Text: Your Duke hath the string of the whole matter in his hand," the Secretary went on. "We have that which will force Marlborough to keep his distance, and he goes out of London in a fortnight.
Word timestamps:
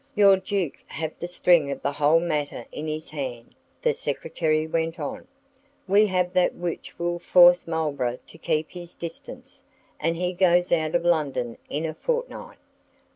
Your 0.15 0.35
Duke 0.37 0.79
hath 0.87 1.19
the 1.19 1.27
string 1.27 1.69
of 1.69 1.83
the 1.83 1.91
whole 1.91 2.19
matter 2.19 2.65
in 2.71 2.87
his 2.87 3.11
hand," 3.11 3.49
the 3.83 3.93
Secretary 3.93 4.65
went 4.65 4.99
on. 4.99 5.27
"We 5.87 6.07
have 6.07 6.33
that 6.33 6.55
which 6.55 6.97
will 6.97 7.19
force 7.19 7.67
Marlborough 7.67 8.17
to 8.25 8.37
keep 8.39 8.71
his 8.71 8.95
distance, 8.95 9.61
and 9.99 10.15
he 10.15 10.33
goes 10.33 10.71
out 10.71 10.95
of 10.95 11.05
London 11.05 11.59
in 11.69 11.85
a 11.85 11.93
fortnight. 11.93 12.57